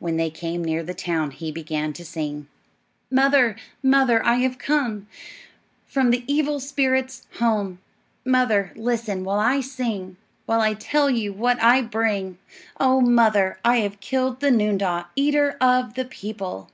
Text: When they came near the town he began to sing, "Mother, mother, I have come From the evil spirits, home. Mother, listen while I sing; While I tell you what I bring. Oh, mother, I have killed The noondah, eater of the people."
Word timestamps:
When 0.00 0.16
they 0.16 0.28
came 0.28 0.64
near 0.64 0.82
the 0.82 0.92
town 0.92 1.30
he 1.30 1.52
began 1.52 1.92
to 1.92 2.04
sing, 2.04 2.48
"Mother, 3.12 3.54
mother, 3.80 4.20
I 4.26 4.38
have 4.38 4.58
come 4.58 5.06
From 5.86 6.10
the 6.10 6.24
evil 6.26 6.58
spirits, 6.58 7.28
home. 7.38 7.78
Mother, 8.24 8.72
listen 8.74 9.22
while 9.22 9.38
I 9.38 9.60
sing; 9.60 10.16
While 10.46 10.62
I 10.62 10.74
tell 10.74 11.08
you 11.08 11.32
what 11.32 11.62
I 11.62 11.80
bring. 11.80 12.38
Oh, 12.80 13.00
mother, 13.00 13.60
I 13.64 13.76
have 13.76 14.00
killed 14.00 14.40
The 14.40 14.50
noondah, 14.50 15.06
eater 15.14 15.56
of 15.60 15.94
the 15.94 16.06
people." 16.06 16.68